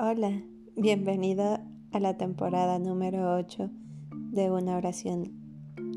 [0.00, 0.42] Hola,
[0.76, 1.58] bienvenido
[1.92, 3.68] a la temporada número 8
[4.32, 5.32] de una oración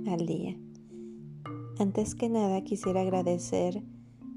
[0.08, 0.58] al día.
[1.80, 3.84] Antes que nada quisiera agradecer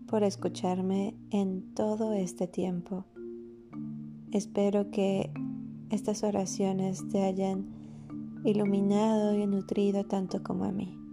[0.07, 3.05] por escucharme en todo este tiempo.
[4.33, 5.33] Espero que
[5.91, 7.67] estas oraciones te hayan
[8.45, 11.04] iluminado y nutrido tanto como a mí.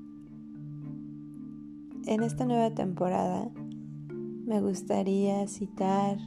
[2.12, 3.50] En esta nueva temporada
[4.46, 6.18] me gustaría citar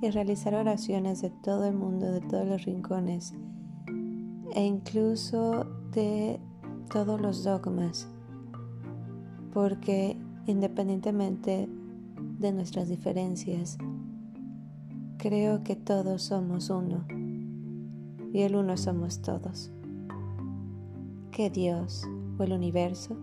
[0.00, 3.34] y realizar oraciones de todo el mundo, de todos los rincones
[4.54, 6.38] e incluso de
[6.92, 8.08] todos los dogmas,
[9.52, 11.68] porque independientemente
[12.38, 13.78] de nuestras diferencias,
[15.18, 17.04] creo que todos somos uno
[18.32, 19.72] y el uno somos todos.
[21.32, 22.04] Que Dios
[22.38, 23.16] o el universo,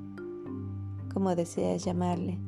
[1.14, 2.40] como deseas llamarle,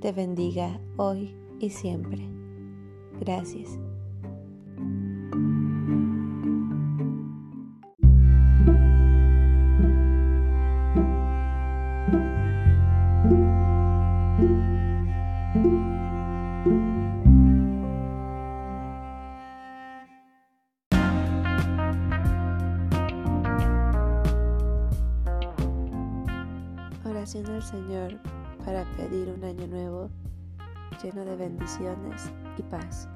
[0.00, 2.28] te bendiga hoy y siempre.
[3.20, 3.78] Gracias.
[27.24, 28.20] Oración al Señor
[28.66, 30.10] para pedir un año nuevo
[31.02, 33.08] lleno de bendiciones y paz.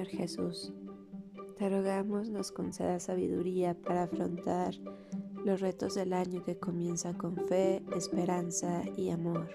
[0.00, 0.72] Señor Jesús,
[1.58, 4.74] te rogamos nos conceda sabiduría para afrontar
[5.44, 9.50] los retos del año que comienza con fe, esperanza y amor.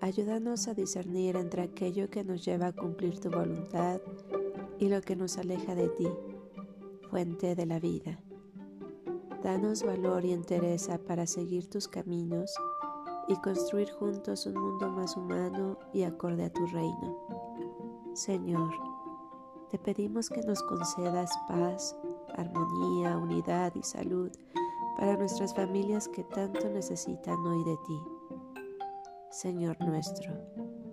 [0.00, 4.00] Ayúdanos a discernir entre aquello que nos lleva a cumplir tu voluntad
[4.78, 6.08] y lo que nos aleja de ti,
[7.10, 8.18] fuente de la vida.
[9.42, 12.54] Danos valor y entereza para seguir tus caminos
[13.28, 17.18] y construir juntos un mundo más humano y acorde a tu reino.
[18.14, 18.93] Señor,
[19.74, 21.96] te pedimos que nos concedas paz,
[22.36, 24.30] armonía, unidad y salud
[24.96, 28.00] para nuestras familias que tanto necesitan hoy de ti.
[29.30, 30.32] Señor nuestro,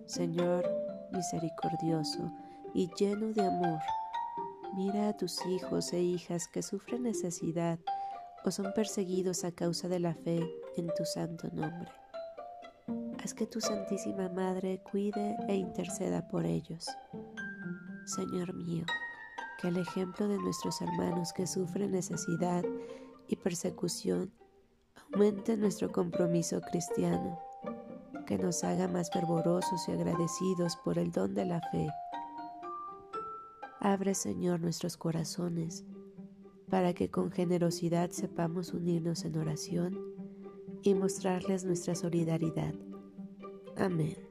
[0.08, 0.68] Señor
[1.12, 2.31] misericordioso
[2.74, 3.81] y lleno de amor,
[4.75, 7.78] mira a tus hijos e hijas que sufren necesidad
[8.44, 10.40] o son perseguidos a causa de la fe
[10.75, 11.91] en tu santo nombre.
[13.24, 16.88] Haz que tu Santísima Madre cuide e interceda por ellos.
[18.06, 18.86] Señor mío,
[19.60, 22.64] que el ejemplo de nuestros hermanos que sufren necesidad
[23.28, 24.32] y persecución
[25.14, 27.40] aumente nuestro compromiso cristiano,
[28.26, 31.90] que nos haga más fervorosos y agradecidos por el don de la fe.
[33.80, 35.86] Abre, Señor, nuestros corazones
[36.70, 40.00] para que con generosidad sepamos unirnos en oración
[40.82, 42.74] y mostrarles nuestra solidaridad.
[43.76, 44.31] Amén.